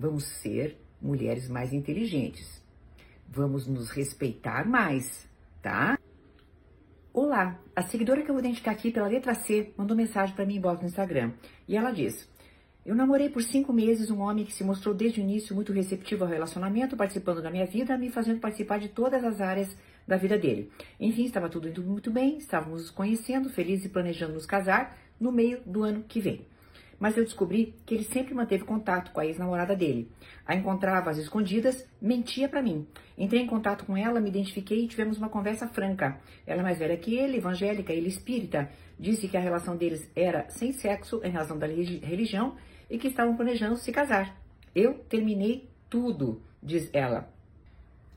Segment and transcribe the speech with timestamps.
[0.00, 2.62] Vamos ser mulheres mais inteligentes.
[3.28, 5.28] Vamos nos respeitar mais,
[5.60, 5.98] tá?
[7.12, 10.54] Olá, a seguidora que eu vou identificar aqui pela letra C mandou mensagem para mim
[10.54, 11.32] em no Instagram.
[11.66, 12.30] E ela diz:
[12.86, 16.22] Eu namorei por cinco meses um homem que se mostrou desde o início muito receptivo
[16.22, 19.76] ao relacionamento, participando da minha vida, me fazendo participar de todas as áreas
[20.06, 20.70] da vida dele.
[21.00, 25.32] Enfim, estava tudo indo muito bem, estávamos nos conhecendo, felizes e planejando nos casar no
[25.32, 26.46] meio do ano que vem
[26.98, 30.10] mas eu descobri que ele sempre manteve contato com a ex-namorada dele.
[30.46, 32.86] A encontrava às escondidas, mentia para mim.
[33.16, 36.20] Entrei em contato com ela, me identifiquei e tivemos uma conversa franca.
[36.46, 38.70] Ela é mais velha que ele, evangélica, ele espírita.
[38.98, 42.56] Disse que a relação deles era sem sexo em razão da religião
[42.90, 44.36] e que estavam planejando se casar.
[44.74, 47.37] Eu terminei tudo, diz ela.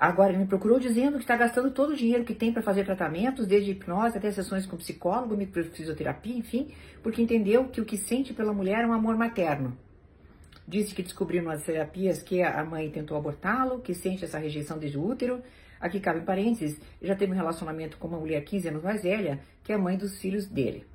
[0.00, 2.86] Agora, ele me procurou dizendo que está gastando todo o dinheiro que tem para fazer
[2.86, 5.36] tratamentos, desde hipnose até sessões com psicólogo,
[5.74, 9.76] fisioterapia, enfim, porque entendeu que o que sente pela mulher é um amor materno.
[10.66, 14.96] Disse que descobriu nas terapias que a mãe tentou abortá-lo, que sente essa rejeição desde
[14.96, 15.42] o útero.
[15.78, 19.70] Aqui cabe parênteses, já teve um relacionamento com uma mulher 15 anos mais velha, que
[19.70, 20.86] é a mãe dos filhos dele.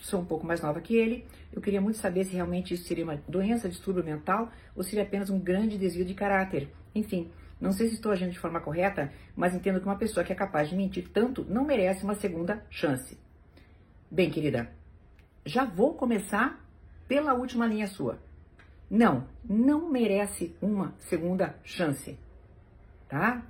[0.00, 1.26] Sou um pouco mais nova que ele.
[1.52, 5.28] Eu queria muito saber se realmente isso seria uma doença, distúrbio mental ou seria apenas
[5.28, 6.68] um grande desvio de caráter.
[6.94, 7.30] Enfim,
[7.64, 10.36] não sei se estou agindo de forma correta, mas entendo que uma pessoa que é
[10.36, 13.18] capaz de mentir tanto não merece uma segunda chance.
[14.10, 14.70] Bem, querida,
[15.46, 16.62] já vou começar
[17.08, 18.18] pela última linha sua.
[18.90, 22.18] Não, não merece uma segunda chance,
[23.08, 23.42] tá?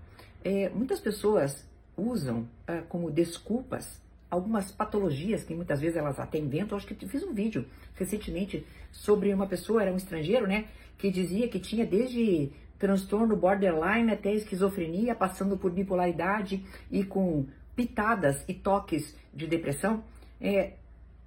[0.45, 6.77] É, muitas pessoas usam é, como desculpas algumas patologias que muitas vezes elas até inventam.
[6.77, 10.67] Acho que fiz um vídeo recentemente sobre uma pessoa, era um estrangeiro, né?
[10.99, 18.45] Que dizia que tinha desde transtorno borderline até esquizofrenia, passando por bipolaridade e com pitadas
[18.49, 20.05] e toques de depressão,
[20.41, 20.75] é,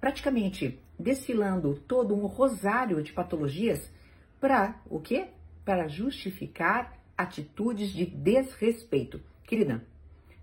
[0.00, 3.90] praticamente desfilando todo um rosário de patologias
[4.40, 5.26] para o quê?
[5.64, 9.20] Para justificar atitudes de desrespeito.
[9.44, 9.84] Querida,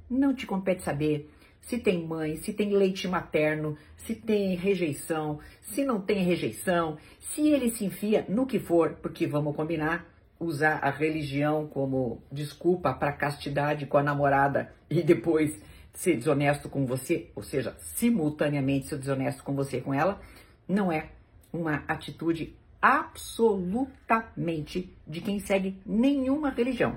[0.09, 1.31] não te compete saber
[1.65, 7.49] se tem mãe, se tem leite materno, se tem rejeição, se não tem rejeição, se
[7.49, 10.05] ele se enfia no que for, porque vamos combinar,
[10.39, 15.59] usar a religião como desculpa para castidade com a namorada e depois
[15.91, 20.21] ser desonesto com você, ou seja, simultaneamente ser desonesto com você e com ela,
[20.67, 21.09] não é
[21.51, 26.95] uma atitude absolutamente de quem segue nenhuma religião.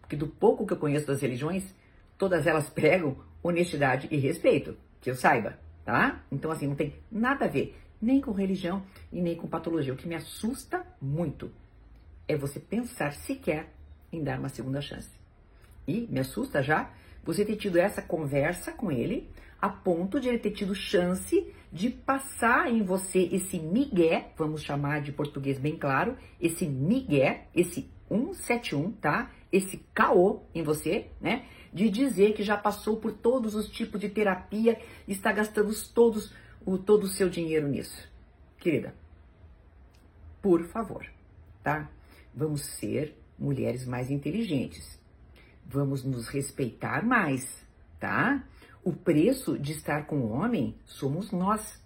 [0.00, 1.72] Porque do pouco que eu conheço das religiões,
[2.20, 6.22] todas elas pregam honestidade e respeito, que eu saiba, tá?
[6.30, 9.96] Então assim, não tem nada a ver nem com religião e nem com patologia, o
[9.96, 11.50] que me assusta muito
[12.28, 13.70] é você pensar sequer
[14.12, 15.10] em dar uma segunda chance.
[15.88, 16.90] E me assusta já
[17.24, 19.28] você ter tido essa conversa com ele
[19.60, 25.00] a ponto de ele ter tido chance de passar em você esse migué, vamos chamar
[25.00, 29.30] de português bem claro, esse migué, esse 171, tá?
[29.52, 31.46] Esse caô em você, né?
[31.72, 36.34] De dizer que já passou por todos os tipos de terapia e está gastando todos
[36.66, 38.08] o todo o seu dinheiro nisso.
[38.58, 38.94] Querida,
[40.42, 41.06] por favor,
[41.62, 41.88] tá?
[42.34, 45.00] Vamos ser mulheres mais inteligentes.
[45.64, 47.64] Vamos nos respeitar mais,
[47.98, 48.44] tá?
[48.82, 51.80] O preço de estar com o homem somos nós.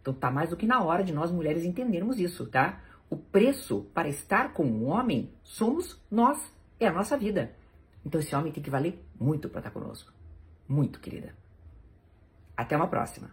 [0.00, 2.80] Então tá mais do que na hora de nós mulheres entendermos isso, tá?
[3.08, 7.54] O preço para estar com o homem somos nós, é a nossa vida.
[8.04, 10.12] Então esse homem tem que valer muito para estar conosco.
[10.68, 11.34] Muito, querida.
[12.56, 13.30] Até uma próxima.